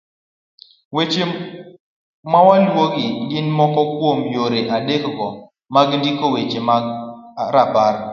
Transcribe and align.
Weche 0.95 1.23
maluwogi 2.31 3.05
gin 3.29 3.47
moko 3.57 3.81
kuom 3.97 4.17
yore 4.35 4.59
adekgo 4.77 5.27
mag 5.73 5.87
ndiko 5.99 6.25
weche 6.35 6.59
mag 6.69 6.83
rapar 7.53 7.95